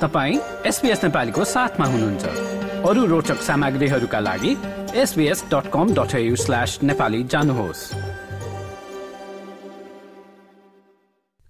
तपाईँ 0.00 0.38
एसपिएस 0.66 1.02
नेपालीको 1.04 1.44
साथमा 1.44 1.86
हुनुहुन्छ। 1.86 2.24
अरू 2.84 3.04
रोचक 3.06 3.40
सामग्रीहरूका 3.42 4.18
लागि 4.20 4.52
SBS 4.94 5.44
dot 5.44 5.70
com 5.72 5.94
dot 5.94 6.12
slash 6.36 6.78
Nepali 6.82 7.22
जानुहोस्। 7.24 7.80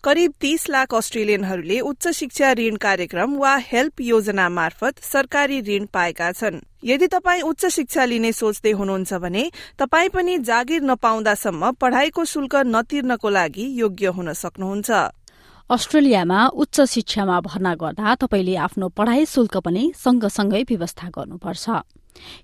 करिब 0.04 0.32
तीस 0.40 0.68
लाख 0.70 0.94
अस्ट्रेलियनहरूले 0.94 1.80
उच्च 1.80 2.08
शिक्षा 2.08 2.52
ऋण 2.52 2.76
कार्यक्रम 2.76 3.34
वा 3.36 3.56
हेल्प 3.66 4.00
योजना 4.00 4.48
मार्फत 4.48 5.02
सरकारी 5.02 5.60
ऋण 5.60 5.86
पाएका 5.90 6.30
छन्। 6.32 6.62
यदि 6.84 7.06
तपाईँ 7.08 7.42
उच्च 7.42 7.66
शिक्षा 7.66 8.04
लिने 8.04 8.32
सोच्दै 8.32 8.70
हुनुहुन्छ 8.70 9.14
भने 9.14 9.50
तपाईँ 9.78 10.08
पनि 10.08 10.38
जागिर 10.46 10.82
नपाउँदासम्म 10.86 11.70
पढ़ाईको 11.72 12.24
शुल्क 12.24 12.56
नतिर्नको 12.66 13.28
लागि 13.28 13.66
योग्य 13.80 14.06
हुन 14.06 14.32
सक्नुहुन्छ। 14.32 14.90
अस्ट्रेलियामा 15.70 16.40
उच्च 16.62 16.80
शिक्षामा 16.88 17.38
भर्ना 17.42 17.74
गर्दा 17.74 18.14
तपाईँले 18.14 18.54
आफ्नो 18.56 18.88
पढ़ाई 18.88 19.24
शुल्क 19.26 19.56
पनि 19.66 19.82
सँगसँगै 19.98 20.62
व्यवस्था 20.62 21.08
गर्नुपर्छ। 21.10 21.66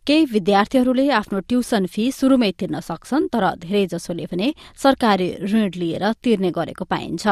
केही 0.06 0.24
विद्यार्थीहरूले 0.32 1.06
आफ्नो 1.20 1.38
ट्युसन 1.46 1.86
फी 1.86 2.10
शुरूमै 2.10 2.50
तिर्न 2.58 2.80
सक्छन् 2.82 3.28
तर 3.30 3.44
धेरैजसोले 3.62 4.26
भने 4.26 4.48
सरकारी 4.74 5.28
ऋण 5.52 5.70
लिएर 5.78 6.04
तिर्ने 6.18 6.50
गरेको 6.50 6.84
पाइन्छ। 6.84 7.24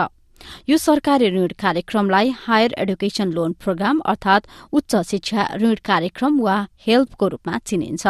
यो 0.71 0.77
सरकारी 0.79 1.27
ऋण 1.35 1.59
कार्यक्रमलाई 1.59 2.29
हायर 2.47 2.75
एडुकेशन 2.79 3.33
लोन 3.35 3.53
प्रोग्राम 3.59 3.99
अर्थात 4.07 4.47
उच्च 4.73 4.97
शिक्षा 5.11 5.49
ऋण 5.59 5.75
कार्यक्रम 5.85 6.41
वा 6.41 6.57
हेल्पको 6.87 7.29
रूपमा 7.29 7.59
चिनिन्छ। 7.67 8.07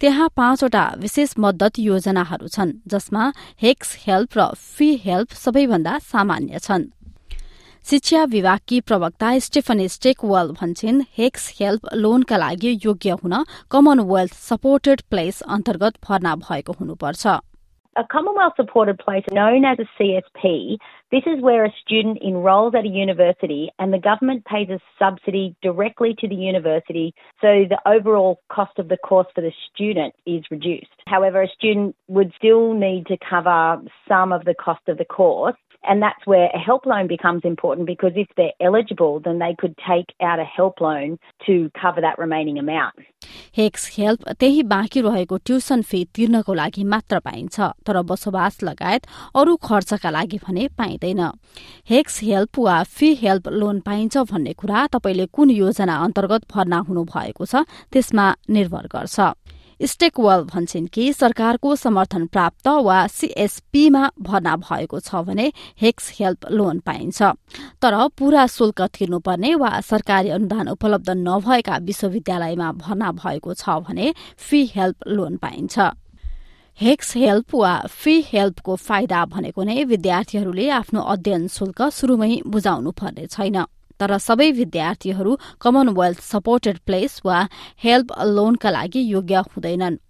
त्यहाँ 0.00 0.28
पाँचवटा 0.36 0.84
विशेष 0.98 1.34
मद्दत 1.38 1.78
योजनाहरू 1.78 2.48
छन् 2.48 2.72
जसमा 2.86 3.32
हेक्स 3.62 3.96
हेल्प 4.06 4.38
र 4.38 4.52
फी 4.54 4.94
हेल्प 5.04 5.32
सबैभन्दा 5.34 5.98
सामान्य 5.98 6.58
छन्। 6.58 6.90
शिक्षा 7.84 8.24
विभागकी 8.24 8.80
प्रवक्ता 8.80 9.38
स्टेफनी 9.38 9.88
स्टेकवाल 9.88 10.50
भन्छन् 10.60 11.00
हेक्स 11.18 11.48
हेल्प 11.60 11.94
लोनका 11.94 12.36
लागि 12.36 12.78
योग्य 12.84 13.10
हुन 13.22 13.34
कमनवेल्थ 13.70 14.34
सपोर्टेड 14.40 15.02
प्लेस 15.10 15.40
अन्तर्गत 15.48 15.94
भर्ना 16.04 16.34
भएको 16.36 16.72
हुनुपर्छ। 16.72 17.26
A 17.94 18.04
Commonwealth 18.04 18.54
supported 18.56 18.98
place 18.98 19.24
known 19.30 19.66
as 19.66 19.78
a 19.78 20.02
CSP, 20.02 20.78
this 21.10 21.24
is 21.26 21.42
where 21.42 21.66
a 21.66 21.74
student 21.82 22.22
enrolls 22.22 22.74
at 22.74 22.86
a 22.86 22.88
university 22.88 23.70
and 23.78 23.92
the 23.92 23.98
government 23.98 24.46
pays 24.46 24.70
a 24.70 24.80
subsidy 24.98 25.54
directly 25.60 26.14
to 26.18 26.26
the 26.26 26.34
university 26.34 27.14
so 27.42 27.66
the 27.68 27.78
overall 27.84 28.40
cost 28.50 28.78
of 28.78 28.88
the 28.88 28.96
course 28.96 29.26
for 29.34 29.42
the 29.42 29.52
student 29.74 30.14
is 30.24 30.42
reduced. 30.50 30.86
However, 31.06 31.42
a 31.42 31.48
student 31.48 31.94
would 32.08 32.32
still 32.38 32.72
need 32.72 33.08
to 33.08 33.18
cover 33.18 33.82
some 34.08 34.32
of 34.32 34.46
the 34.46 34.54
cost 34.54 34.88
of 34.88 34.96
the 34.96 35.04
course 35.04 35.56
and 35.83 36.01
that's 36.01 36.25
where 36.25 36.49
a 36.53 36.59
help 36.59 36.85
loan 36.85 37.07
becomes 37.07 37.41
important 37.43 37.87
because 37.87 38.11
if 38.15 38.27
they're 38.35 38.57
eligible, 38.59 39.19
then 39.19 39.39
they 39.39 39.55
could 39.57 39.75
take 39.87 40.13
out 40.21 40.39
a 40.39 40.43
help 40.43 40.81
loan 40.81 41.17
to 41.45 41.69
cover 41.81 42.01
that 42.01 42.19
remaining 42.19 42.59
amount. 42.59 43.05
HECS 43.57 43.89
help 43.97 44.27
त्यही 44.39 44.63
बाँकी 44.63 45.01
रहेको 45.01 45.37
tuition 45.45 45.81
fee 45.81 46.03
तिर्नको 46.15 46.53
लागि 46.53 46.83
मात्र 46.93 47.19
पाइन्छ 47.19 47.59
तर 47.87 48.01
बसोबास 48.11 48.61
लगायत 48.63 49.07
अरू 49.35 49.55
खर्चका 49.63 50.09
लागि 50.09 50.37
भने 50.45 50.67
पाइँदैन 50.77 51.21
हेक्स 51.89 52.21
हेल्प 52.23 52.59
वा 52.59 52.81
फी 52.97 53.13
हेल्प 53.23 53.47
लोन 53.53 53.79
पाइन्छ 53.87 54.17
भन्ने 54.31 54.53
कुरा 54.53 54.85
तपाईँले 54.93 55.25
कुन 55.33 55.49
योजना 55.49 55.95
अन्तर्गत 56.05 56.45
भर्ना 56.53 56.79
हुनु 56.89 57.03
भएको 57.13 57.45
छ 57.45 57.65
त्यसमा 57.91 58.33
निर्भर 58.49 58.87
गर्छ 58.93 59.19
स्टेकवेल 59.82 60.42
भन्छन् 60.44 60.86
कि 60.86 61.12
सरकारको 61.12 61.74
समर्थन 61.76 62.26
प्राप्त 62.26 62.68
वा 62.86 63.06
सीएसपीमा 63.06 64.10
भर्ना 64.20 64.56
भएको 64.56 65.00
छ 65.00 65.22
भने 65.26 65.46
हेक्स 65.80 66.10
हेल्प 66.20 66.46
लोन 66.50 66.78
पाइन्छ। 66.86 67.22
तर 67.82 67.96
पूरा 68.18 68.46
शुल्क 68.46 68.82
तिर्नुपर्ने 68.94 69.54
वा 69.54 69.80
सरकारी 69.80 70.28
अनुदान 70.30 70.68
उपलब्ध 70.68 71.10
नभएका 71.18 71.76
विश्वविद्यालयमा 71.82 72.70
भर्ना 72.78 73.12
भएको 73.12 73.54
छ 73.54 73.78
भने 73.88 74.14
फी 74.38 74.64
हेल्प 74.74 75.08
लोन 75.08 75.36
पाइन्छ। 75.36 75.90
हेक्स 76.78 77.16
हेल्प 77.16 77.54
वा 77.54 77.74
फी 77.90 78.20
हेल्पको 78.26 78.76
फाइदा 78.78 79.24
भनेको 79.26 79.62
नै 79.62 79.82
विद्यार्थीहरूले 79.84 80.68
आफ्नो 80.72 81.00
अध्ययन 81.12 81.46
शुल्क 81.48 81.88
शुरूमै 81.92 82.40
बुझाउनु 82.46 82.90
पर्ने 82.92 83.26
छैन। 83.26 83.64
तर 84.02 84.16
सबै 84.20 84.50
विद्यार्थीहरू 84.52 85.36
कमनवेल्थ 85.62 86.22
सपोर्टेड 86.28 86.78
प्लेस 86.86 87.20
वा 87.24 87.42
हेल्प 87.84 88.16
लोनका 88.30 88.70
लागि 88.78 89.02
योग्य 89.10 89.42
हुँदैनन् 89.50 90.02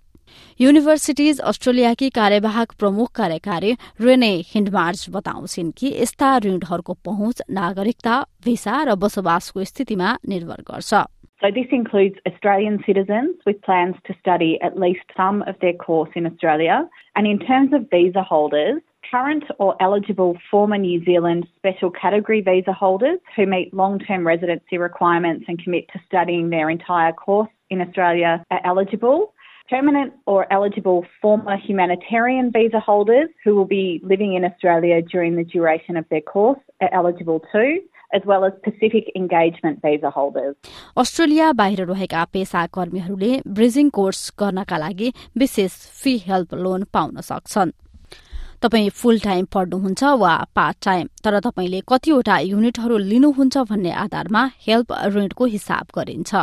युनिभर्सिटिज 0.60 1.40
अस्ट्रेलियाकी 1.50 2.08
कार्यवाहक 2.18 2.72
प्रमुख 2.80 3.10
कार्यकारी 3.16 3.72
रेने 4.00 4.32
हिन्डमार्ज 4.52 5.06
बताउँछिन् 5.16 5.72
कि 5.78 5.94
यस्ता 5.96 6.36
ऋणहरूको 6.44 6.96
पहुँच 7.04 7.42
नागरिकता 7.58 8.20
भिसा 8.44 8.82
र 8.82 8.94
बसोबासको 9.02 9.64
स्थितिमा 9.72 10.14
निर्भर 10.28 10.62
गर्छ 10.70 11.02
So 11.42 11.48
this 11.54 11.72
includes 11.72 12.18
Australian 12.28 12.74
citizens 12.86 13.46
with 13.46 13.56
plans 13.62 13.96
to 14.08 14.14
study 14.16 14.50
at 14.62 14.76
least 14.78 15.14
some 15.16 15.40
of 15.52 15.56
their 15.62 15.72
course 15.74 16.12
in 16.14 16.28
Australia. 16.28 16.76
And 17.16 17.26
in 17.26 17.40
terms 17.40 17.72
of 17.78 17.88
visa 17.94 18.22
holders, 18.22 18.78
current 19.11 19.43
or 19.59 19.81
eligible 19.81 20.37
former 20.51 20.77
New 20.77 21.03
Zealand 21.05 21.47
special 21.55 21.91
category 21.91 22.41
visa 22.41 22.73
holders 22.73 23.19
who 23.35 23.45
meet 23.45 23.73
long 23.73 23.99
term 23.99 24.25
residency 24.25 24.77
requirements 24.77 25.45
and 25.47 25.61
commit 25.63 25.87
to 25.93 25.99
studying 26.05 26.49
their 26.49 26.69
entire 26.69 27.13
course 27.13 27.49
in 27.69 27.81
Australia 27.81 28.43
are 28.51 28.61
eligible. 28.65 29.33
Permanent 29.69 30.13
or 30.25 30.51
eligible 30.51 31.05
former 31.21 31.57
humanitarian 31.57 32.51
visa 32.51 32.79
holders 32.79 33.29
who 33.43 33.53
will 33.53 33.65
be 33.65 33.99
living 34.03 34.33
in 34.33 34.45
Australia 34.45 35.01
during 35.01 35.35
the 35.35 35.43
duration 35.43 35.97
of 35.97 36.05
their 36.09 36.21
course 36.21 36.59
are 36.81 36.93
eligible 36.93 37.41
too. 37.51 37.79
as 38.13 38.21
well 38.25 38.45
as 38.45 38.53
Pacific 38.63 39.11
engagement 39.15 39.81
visa 39.81 40.09
holders. 40.09 40.55
Australia 40.97 41.51
बाहिर 41.61 41.85
रहेका 41.85 42.23
पेसा 42.33 42.65
कर्मीहरूले 42.77 43.31
bridging 43.57 43.89
course 43.97 44.21
गर्नका 44.39 44.77
लागि 44.77 45.11
विशेष 45.43 45.75
fee 46.03 46.17
help 46.27 46.53
loan 46.63 46.83
पाउन 46.93 47.21
सक्छन् 47.31 47.75
तपाईँ 48.62 48.88
फुल 48.90 49.18
टाइम 49.18 49.44
पढ्नुहुन्छ 49.54 50.02
वा 50.22 50.34
पार्ट 50.54 50.76
टाइम 50.84 51.06
तर 51.24 51.38
तपाईँले 51.40 51.80
कतिवटा 51.88 52.38
युनिटहरू 52.38 52.98
लिनुहुन्छ 53.10 53.58
भन्ने 53.70 53.92
आधारमा 54.04 54.42
हेल्प 54.66 54.92
ऋणको 55.14 55.44
हिसाब 55.54 55.86
गरिन्छ। 55.96 56.34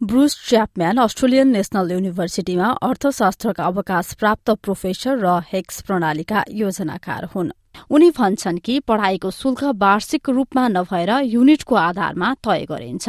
ब्रुस 0.00 0.32
च्यापम्यान 0.48 0.96
अस्ट्रेलियन 0.98 1.48
नेशनल 1.48 1.90
युनिभर्सिटीमा 1.92 2.68
अर्थशास्त्रका 2.82 3.64
अवकाश 3.64 4.12
प्राप्त 4.20 4.50
प्रोफेसर 4.62 5.18
र 5.18 5.40
हेक्स 5.52 5.80
प्रणालीका 5.88 6.44
योजनाकार 6.60 7.24
हुन्। 7.34 7.50
उनी 7.90 8.10
भन्छन् 8.18 8.58
कि 8.64 8.78
पढ़ाईको 8.88 9.30
शुल्क 9.30 9.64
वार्षिक 9.82 10.28
रूपमा 10.28 10.68
नभएर 10.68 11.10
युनिटको 11.24 11.74
आधारमा 11.74 12.34
तय 12.44 12.66
गरिन्छ। 12.70 13.08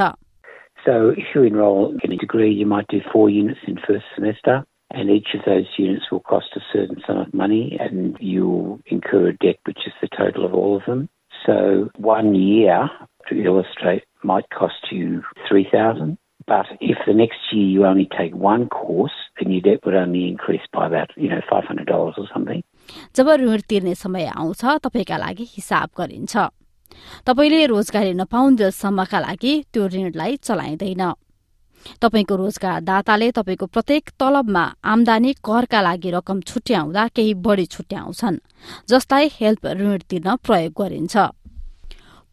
So 0.86 0.94
if 1.18 1.28
you 1.34 1.44
enroll 1.44 1.96
in 2.04 2.12
a 2.12 2.18
degree, 2.18 2.52
you 2.52 2.66
might 2.66 2.88
do 2.88 3.00
four 3.12 3.30
units 3.30 3.68
in 3.68 3.78
first 3.88 4.08
semester. 4.16 4.56
And 4.94 5.10
each 5.10 5.30
of 5.34 5.42
those 5.46 5.66
units 5.78 6.12
will 6.12 6.22
cost 6.22 6.48
a 6.56 6.60
certain 6.72 7.02
sum 7.06 7.18
of 7.18 7.34
money 7.34 7.78
and 7.80 8.16
you'll 8.20 8.80
incur 8.86 9.30
a 9.30 9.38
debt 9.38 9.58
which 9.66 9.80
is 9.86 9.94
the 10.02 10.08
total 10.16 10.46
of 10.46 10.54
all 10.54 10.78
of 10.78 10.84
them. 10.86 11.10
So 11.46 11.90
one 11.98 12.36
year, 12.36 12.90
to 13.30 13.44
illustrate, 13.44 14.04
might 14.24 14.50
cost 14.50 14.92
you 14.92 15.24
3000 15.50 16.18
but 16.46 16.66
if 16.82 16.98
the 17.08 17.14
next 17.14 17.40
year 17.54 17.66
you 17.66 17.86
only 17.86 18.08
take 18.18 18.36
one 18.36 18.68
course, 18.68 19.14
then 19.40 19.52
your 19.52 19.62
debt 19.62 19.80
would 19.86 19.96
only 19.96 20.28
increase 20.28 20.62
by 20.74 20.88
about, 20.88 21.10
you 21.16 21.30
know, 21.30 21.40
$500 21.50 22.18
or 22.18 22.28
something. 22.34 22.64
जब 23.16 23.30
ऋण 23.30 23.62
तिर्ने 23.70 23.94
समय 23.96 24.26
आउँछ 24.36 24.64
तपाईँका 24.84 25.18
लागि 25.18 25.44
हिसाब 25.56 25.90
गरिन्छ 25.98 26.36
तपाईँले 27.28 27.66
रोजगारी 27.72 28.14
नपाउन्जेलसम्मका 28.22 29.20
लागि 29.20 29.54
त्यो 29.74 29.88
ऋणलाई 29.96 30.36
चलाइँदैन 30.44 31.04
तपाईँको 32.02 32.36
रोजगार 32.36 32.80
दाताले 32.82 33.30
तपाईँको 33.32 33.66
प्रत्येक 33.66 34.10
तलबमा 34.20 34.64
आमदानी 34.86 35.32
करका 35.44 35.82
लागि 35.82 36.12
रकम 36.12 36.40
छुट्याउँदा 36.50 37.08
केही 37.16 37.34
बढ़ी 37.46 37.66
छुट्याउँछन् 37.76 38.44
जसलाई 38.90 39.30
हेल्प 39.34 39.66
ऋण 39.80 39.98
तिर्न 40.10 40.36
प्रयोग 40.46 40.74
गरिन्छ 40.82 41.16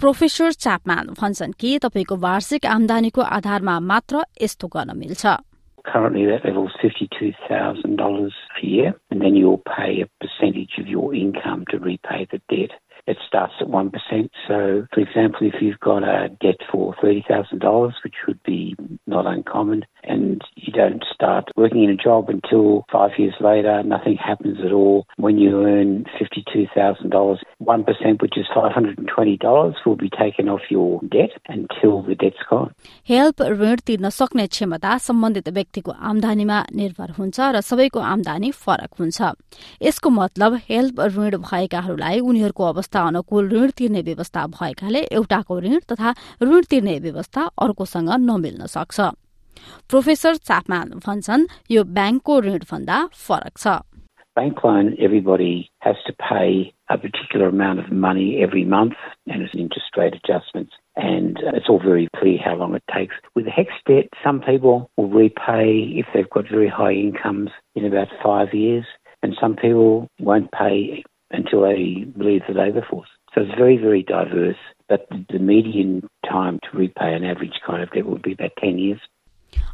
प्रोफेसर 0.00 0.52
च्यापम्यान 0.64 1.14
भन्छन् 1.20 1.58
कि 1.60 1.78
तपाईँको 1.82 2.16
वार्षिक 2.18 2.66
आमदानीको 2.68 3.22
आधारमा 3.36 3.78
मात्र 3.92 4.24
यस्तो 4.42 4.68
गर्न 4.68 4.96
मिल्छ 4.96 5.36
Currently, 5.84 6.26
that 6.26 6.44
level 6.44 6.66
is 6.66 6.74
$52,000 6.82 8.30
a 8.62 8.66
year, 8.66 8.94
and 9.10 9.20
then 9.20 9.34
you'll 9.34 9.62
pay 9.66 10.02
a 10.02 10.08
percentage 10.20 10.76
of 10.78 10.86
your 10.86 11.14
income 11.14 11.64
to 11.70 11.78
repay 11.78 12.26
the 12.30 12.40
debt. 12.50 12.72
It 13.06 13.18
starts 13.26 13.54
at 13.60 13.68
1%. 13.68 14.30
So, 14.48 14.86
for 14.92 15.00
example, 15.00 15.46
if 15.46 15.60
you've 15.60 15.80
got 15.80 16.02
a 16.02 16.28
debt 16.40 16.60
for 16.70 16.94
$30,000, 17.02 17.92
which 18.04 18.14
would 18.26 18.42
be 18.42 18.76
not 19.06 19.26
uncommon, 19.26 19.84
and 20.02 20.42
you 20.56 20.72
don't 20.72 21.04
start 21.12 21.50
working 21.56 21.84
in 21.84 21.90
a 21.90 21.96
job 21.96 22.28
until 22.28 22.84
five 22.90 23.10
years 23.18 23.34
later. 23.40 23.82
Nothing 23.82 24.16
happens 24.16 24.58
at 24.64 24.72
all. 24.72 25.06
When 25.16 25.38
you 25.38 25.64
earn 25.66 26.04
$52,000, 26.18 27.38
1%, 27.62 28.22
which 28.22 28.38
is 28.38 28.46
$520, 28.54 29.74
will 29.86 29.96
be 29.96 30.10
taken 30.10 30.48
off 30.48 30.62
your 30.70 31.00
debt 31.10 31.30
until 31.48 32.02
the 32.02 32.14
debt's 32.14 32.44
gone. 32.48 32.72
Help 33.08 33.42
ऋण 33.60 33.76
तिर्न 33.86 34.08
सक्ने 34.10 34.46
क्षमता 34.46 34.96
सम्बन्धित 35.06 35.48
व्यक्तिको 35.56 35.92
आमदानीमा 36.10 36.58
निर्भर 36.80 37.10
हुन्छ 37.18 37.38
र 37.54 37.60
सबैको 37.70 38.00
आमदानी 38.14 38.50
फरक 38.64 38.90
हुन्छ 39.00 39.18
यसको 39.82 40.10
मतलब 40.10 40.54
हेल्प 40.68 41.00
ऋण 41.16 41.36
भएकाहरूलाई 41.48 42.20
उनीहरूको 42.30 42.64
अवस्था 42.72 42.89
अनुकूल 42.89 43.49
ऋण 43.53 43.69
तिर्ने 43.77 44.01
व्यवस्था 44.09 44.45
भएकाले 44.59 45.01
एउटाको 45.17 45.59
ऋण 45.59 45.79
तथा 45.91 46.13
ऋण 46.43 46.61
तिर्ने 46.69 46.99
व्यवस्था 47.07 47.49
अर्कोसँग 47.65 48.09
नमिल्न 48.29 48.65
सक्छ 48.75 48.99
प्रोफेसर 49.89 50.35
चापमान 50.49 50.89
भन्छन् 51.05 51.49
यो 51.71 51.83
ब्याङ्कको 51.97 52.39
ऋण 52.47 52.59
भन्दा 52.71 53.03
फरक 53.27 53.57
छ 53.57 53.81
Bank 54.35 54.65
loan, 54.65 54.97
everybody 54.99 55.71
has 55.79 55.95
to 56.07 56.13
pay 56.13 56.73
a 56.89 56.97
particular 56.97 57.47
amount 57.47 57.79
of 57.79 57.89
money 57.89 58.41
every 58.43 58.65
month, 58.65 58.95
and 59.27 59.41
it's 59.41 59.55
interest 59.55 59.95
rate 59.95 60.13
adjustments, 60.13 60.73
and 60.97 61.39
it's 61.53 61.69
all 61.69 61.79
very 61.79 62.09
clear 62.17 62.37
how 62.43 62.55
long 62.55 62.75
it 62.75 62.83
takes. 62.93 63.15
With 63.33 63.45
the 63.45 63.51
HEX 63.51 63.69
debt, 63.87 64.09
some 64.21 64.41
people 64.41 64.91
will 64.97 65.07
repay 65.07 65.93
if 65.95 66.05
they've 66.13 66.29
got 66.29 66.49
very 66.49 66.67
high 66.67 66.91
incomes 66.91 67.51
in 67.75 67.85
about 67.85 68.09
five 68.21 68.53
years, 68.53 68.85
and 69.23 69.37
some 69.39 69.55
people 69.55 70.09
won't 70.19 70.51
pay 70.51 71.05
until 71.31 71.61
they 71.61 72.05
leave 72.15 72.43
the 72.47 72.53
labour 72.53 72.85
force. 72.89 73.09
So 73.33 73.41
it's 73.41 73.55
very, 73.57 73.77
very 73.77 74.03
diverse, 74.03 74.61
but 74.87 75.07
the 75.29 75.39
median 75.39 76.07
time 76.29 76.59
to 76.63 76.77
repay 76.77 77.13
an 77.13 77.25
average 77.25 77.59
kind 77.67 77.83
of 77.83 77.91
debt 77.91 78.05
would 78.05 78.21
be 78.21 78.33
about 78.33 78.51
10 78.61 78.77
years. 78.79 79.01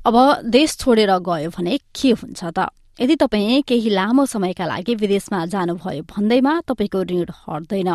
अब 0.05 0.15
देश 0.51 0.77
छोडेर 0.81 1.11
गयो 1.29 1.49
भने 1.57 1.77
के 1.95 2.11
हुन्छ 2.21 2.43
त 2.57 2.69
यदि 3.01 3.15
तपाईँ 3.15 3.61
केही 3.69 3.89
लामो 3.89 4.25
समयका 4.33 4.65
लागि 4.65 4.95
विदेशमा 5.01 5.45
जानुभयो 5.53 6.03
भन्दैमा 6.11 6.53
तपाईँको 6.69 7.01
ऋण 7.11 7.29
हट्दैन 7.47 7.89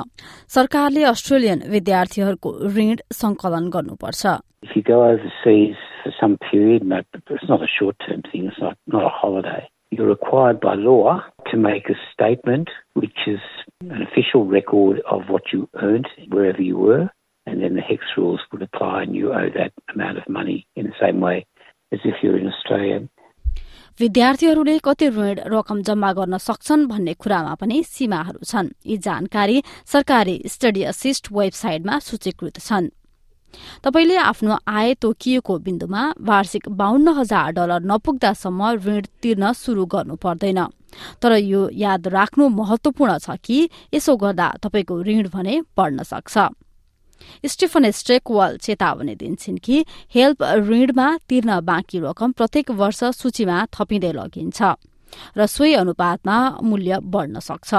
सरकारले 0.54 1.02
अस्ट्रेलियन 1.12 1.62
विद्यार्थीहरूको 1.74 2.50
ऋण 2.76 2.96
संकलन 3.22 3.68
गर्नुपर्छ 3.76 4.26
If 4.62 4.74
you 4.74 4.82
go 4.82 4.98
overseas 5.04 5.76
for 6.02 6.12
some 6.20 6.38
period, 6.50 6.82
it's 7.30 7.48
not 7.48 7.62
a 7.62 7.68
short 7.68 7.96
term 8.04 8.22
thing, 8.22 8.46
it's 8.46 8.58
not, 8.58 8.76
not 8.86 9.04
a 9.04 9.08
holiday. 9.08 9.68
You're 9.91 10.07
required 10.07 10.61
by 10.61 10.75
law 10.75 11.21
to 11.51 11.57
make 11.57 11.89
a 11.89 11.95
statement 12.13 12.69
which 12.93 13.27
is 13.27 13.41
an 13.81 14.01
official 14.01 14.45
record 14.45 15.01
of 15.11 15.23
what 15.27 15.51
you 15.51 15.67
earned 15.81 16.07
wherever 16.29 16.61
you 16.61 16.77
were, 16.77 17.09
and 17.45 17.61
then 17.61 17.75
the 17.75 17.81
HEX 17.81 18.01
rules 18.15 18.39
would 18.53 18.61
apply 18.61 19.03
and 19.03 19.13
you 19.13 19.33
owe 19.33 19.49
that 19.53 19.73
amount 19.93 20.17
of 20.17 20.29
money 20.29 20.65
in 20.77 20.85
the 20.85 20.93
same 20.97 21.19
way 21.19 21.45
as 21.91 21.99
if 22.05 22.15
you're 22.23 22.37
in 22.37 22.47
Australia. 22.47 23.01
विद्यार्थीहरूले 23.99 24.77
कति 24.85 25.07
ऋण 25.15 25.39
रकम 25.53 25.81
जम्मा 25.87 26.11
गर्न 26.19 26.37
सक्छन् 26.47 26.87
भन्ने 26.91 27.13
कुरामा 27.21 27.53
पनि 27.61 27.83
सीमाहरू 27.83 28.39
छन् 28.51 28.69
यी 28.87 28.97
जानकारी 29.07 29.61
सरकारी 29.93 30.35
स्टडी 30.53 30.83
असिस्ट 30.91 31.27
वेबसाइटमा 31.37 31.99
सूचीकृत 32.07 32.59
छन् 32.67 32.87
तपाईँले 33.83 34.15
आफ्नो 34.17 34.57
आय 34.67 34.93
तोकिएको 35.01 35.57
बिन्दुमा 35.59 36.01
वार्षिक 36.19 36.69
बाहन्न 36.69 37.07
हजार 37.17 37.51
डलर 37.51 37.81
नपुग्दासम्म 37.83 38.61
ऋण 38.85 39.01
तिर्न 39.21 39.51
शुरू 39.53 39.85
गर्नु 39.85 40.15
पर्दैन। 40.15 40.59
तर 41.21 41.31
यो 41.37 41.69
याद 41.73 42.07
राख्नु 42.07 42.47
महत्वपूर्ण 42.49 43.17
छ 43.17 43.35
कि 43.43 43.69
यसो 43.93 44.15
गर्दा 44.17 44.47
तपाईँको 44.63 45.01
ऋण 45.03 45.27
भने 45.29 45.61
बढ्न 45.77 46.03
सक्छ। 46.03 46.35
स्टिफन 47.45 47.89
स्ट्रेकवाल 47.91 48.57
चेतावनी 48.57 49.15
दिन्छन् 49.15 49.57
कि 49.57 49.85
हेल्प 50.15 50.43
ऋणमा 50.67 51.07
तिर्न 51.29 51.59
बाँकी 51.61 51.99
रकम 51.99 52.31
प्रत्येक 52.31 52.71
वर्ष 52.71 53.03
सूचीमा 53.13 53.57
थपिँदै 53.73 54.11
लगिन्छ 54.11 54.59
र 55.37 55.45
सोही 55.45 55.73
अनुपातमा 55.75 56.37
मूल्य 56.63 56.99
बढ्न 57.03 57.39
सक्छ। 57.39 57.73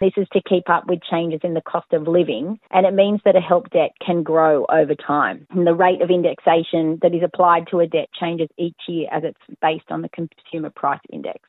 This 0.00 0.14
is 0.16 0.28
to 0.32 0.40
keep 0.40 0.70
up 0.70 0.84
with 0.88 1.00
changes 1.02 1.40
in 1.44 1.52
the 1.52 1.60
cost 1.60 1.92
of 1.92 2.08
living, 2.08 2.58
and 2.70 2.86
it 2.86 2.94
means 2.94 3.20
that 3.26 3.36
a 3.36 3.40
help 3.40 3.68
debt 3.68 3.90
can 4.04 4.22
grow 4.22 4.64
over 4.70 4.94
time. 4.94 5.46
And 5.50 5.66
the 5.66 5.74
rate 5.74 6.00
of 6.00 6.08
indexation 6.08 6.98
that 7.02 7.14
is 7.14 7.22
applied 7.22 7.66
to 7.70 7.80
a 7.80 7.86
debt 7.86 8.08
changes 8.18 8.48
each 8.56 8.80
year 8.88 9.08
as 9.12 9.24
it's 9.24 9.44
based 9.60 9.90
on 9.90 10.00
the 10.00 10.08
consumer 10.08 10.70
price 10.70 11.04
index. 11.12 11.40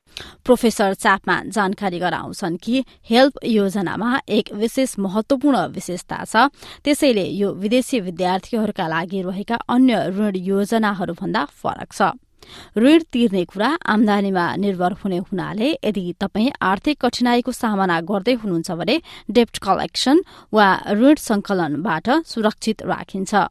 Professor 0.46 0.94
Chapman 0.94 1.50
जानकारी 1.58 2.00
गराउँछन् 2.00 2.58
कि 2.64 2.84
help 3.10 3.40
योजनामा 3.46 4.20
एक 4.38 4.52
विशेष 4.64 4.98
महत्वपूर्ण 5.00 5.66
विशेषता 5.78 6.24
छ 6.34 6.50
त्यसैले 6.84 7.26
यो 7.44 7.54
विदेशी 7.64 8.00
विद्यार्थीहरूका 8.10 8.88
लागि 8.96 9.22
रहेका 9.30 9.62
अन्य 9.78 10.04
ऋण 10.20 10.36
योजनाहरूभन्दा 10.52 11.46
फरक 11.64 11.94
छ 11.94 12.12
ऋण 12.83 13.03
तिर्ने 13.13 13.45
कुरा 13.53 13.71
आमदानीमा 13.95 14.45
निर्भर 14.65 14.93
हुने 15.03 15.19
हुनाले 15.31 15.71
यदि 15.85 16.05
तपाईँ 16.21 16.51
आर्थिक 16.71 17.01
कठिनाईको 17.05 17.53
सामना 17.63 18.01
गर्दै 18.11 18.35
हुनुहुन्छ 18.45 18.71
भने 18.81 18.97
डेप्ट 19.39 19.59
कलेक्सन 19.67 20.23
वा 20.59 20.69
ऋण 21.03 21.15
संकलनबाट 21.29 22.11
सुरक्षित 22.33 22.83
राखिन्छ 22.95 23.47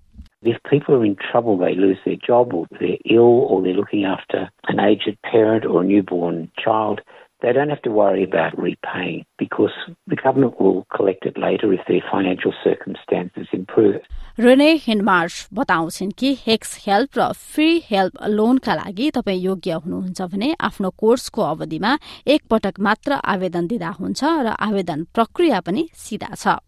If 0.49 0.57
people 0.69 0.93
are 0.95 1.05
in 1.05 1.15
trouble, 1.15 1.57
they 1.57 1.73
lose 1.73 1.97
their 2.05 2.17
job 2.17 2.53
or 2.53 2.67
they're 2.79 2.99
ill 3.05 3.37
or 3.49 3.63
they're 3.63 3.73
looking 3.73 4.03
after 4.05 4.41
an 4.67 4.79
aged 4.79 5.17
parent 5.23 5.65
or 5.65 5.81
a 5.81 5.85
newborn 5.85 6.51
child, 6.63 7.01
they 7.41 7.53
don't 7.53 7.69
have 7.69 7.81
to 7.81 7.91
worry 7.91 8.23
about 8.23 8.57
repaying 8.57 9.25
because 9.37 9.73
the 10.07 10.15
government 10.15 10.59
will 10.59 10.85
collect 10.95 11.25
it 11.25 11.37
later 11.37 11.71
if 11.73 11.81
their 11.87 12.03
financial 12.11 12.53
circumstances 12.63 13.47
improve. 13.53 14.01
Renee 14.39 14.71
Hindmarsh 14.85 15.47
बताउँछिन् 15.53 16.11
कि 16.19 16.33
HECS 16.39 16.77
help 16.87 17.17
र 17.17 17.31
free 17.53 17.69
help 17.89 18.23
लोनका 18.29 18.75
लागि 18.75 19.09
तपाईँ 19.15 19.41
योग्य 19.41 19.73
हुनुहुन्छ 19.83 20.21
भने 20.33 20.53
आफ्नो 20.69 20.89
कोर्सको 20.99 21.41
अवधिमा 21.41 21.97
एक 22.27 22.41
पटक 22.51 22.79
मात्र 22.87 23.19
आवेदन 23.33 23.67
दिँदा 23.67 23.89
हुन्छ 23.99 24.23
र 24.23 24.55
आवेदन 24.67 25.03
प्रक्रिया 25.15 25.59
पनि 25.67 25.87
सिधा 26.05 26.33
छ 26.35 26.59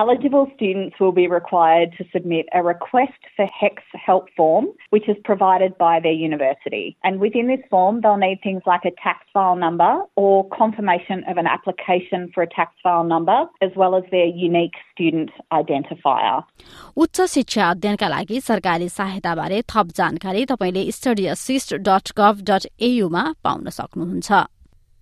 Eligible 0.00 0.46
students 0.54 0.94
will 1.00 1.10
be 1.10 1.26
required 1.26 1.92
to 1.98 2.04
submit 2.12 2.46
a 2.54 2.62
request 2.62 3.18
for 3.34 3.46
HEX 3.46 3.82
help 4.06 4.28
form, 4.36 4.68
which 4.90 5.08
is 5.08 5.16
provided 5.24 5.76
by 5.76 5.98
their 5.98 6.12
university. 6.12 6.96
And 7.02 7.18
within 7.18 7.48
this 7.48 7.58
form, 7.68 8.00
they'll 8.00 8.16
need 8.16 8.38
things 8.40 8.62
like 8.64 8.84
a 8.84 8.92
tax 9.02 9.26
file 9.32 9.56
number 9.56 10.02
or 10.14 10.48
confirmation 10.50 11.24
of 11.28 11.36
an 11.36 11.48
application 11.48 12.30
for 12.32 12.44
a 12.44 12.46
tax 12.46 12.74
file 12.80 13.02
number, 13.02 13.46
as 13.60 13.72
well 13.74 13.96
as 13.96 14.04
their 14.12 14.26
unique 14.26 14.76
student 14.92 15.30
identifier. 15.52 16.44
उच्च 16.96 17.20
शिक्षा 17.34 17.70
अध्ययनका 17.70 18.08
लागि 18.08 18.40
सरकारी 18.40 18.88
सहायताबारे 18.88 19.62
थप 19.74 19.90
जानकारी 19.98 20.44
तपाईँले 20.52 20.90
study 20.98 21.26
assist 21.34 21.74
dot 21.90 22.12
gov 22.18 22.44
dot 22.50 22.66
एयुमा 22.90 23.24
पाउन 23.44 23.68
सक्नुहुन्छ 23.80 24.46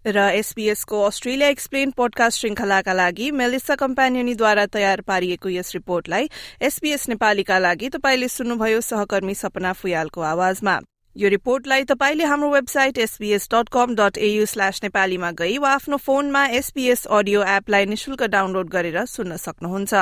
र 0.06 0.18
एसपीएसको 0.34 1.02
अस्ट्रेलिया 1.06 1.48
एक्सप्लेन 1.50 1.92
पोडकास्ट 1.92 2.40
श्रृंखलाका 2.40 2.94
लागि 2.94 3.30
मेलिसा 3.32 3.76
कम्पानियनीद्वारा 3.76 4.66
तयार 4.74 5.02
पारिएको 5.02 5.50
यस 5.50 5.74
रिपोर्टलाई 5.74 6.30
एसपीएस 6.62 7.08
नेपालीका 7.10 7.58
लागि 7.60 7.90
तपाईँले 7.90 8.28
सुन्नुभयो 8.28 8.82
सहकर्मी 8.82 9.36
सपना 9.36 9.74
फुयालको 9.74 10.22
आवाजमा। 10.22 10.80
यो 11.16 11.30
रिपोर्टलाई 11.30 11.84
तपाईँले 11.84 12.26
हाम्रो 12.26 12.50
website 12.50 12.98
SPS 12.98 13.48
dot 13.54 13.70
com 13.70 13.96
dot 13.96 14.18
AU 14.18 14.46
slash 14.46 14.80
नेपालीमा 14.84 15.32
गई 15.38 15.58
वा 15.58 15.70
आफ्नो 15.70 15.98
फोनमा 15.98 16.46
एसपीएस 16.58 17.06
अडियो 17.06 17.44
एपलाई 17.58 17.86
निशुल्क 17.86 18.24
डाउनलोड 18.26 18.70
गरेर 18.70 19.06
सुन्न 19.06 19.38
सक्नुहुन्छ। 19.38 19.94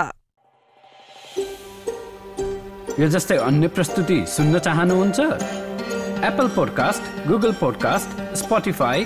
यो 3.00 3.08
जस्तै 3.08 3.38
अन्य 3.38 3.68
प्रस्तुति 3.68 4.26
सुन्न 4.28 4.60
चाहनुहुन्छ? 4.60 5.20
Apple 6.20 6.48
podcast 6.56 7.28
Google 7.28 7.52
podcast 7.60 8.36
Spotify 8.38 9.06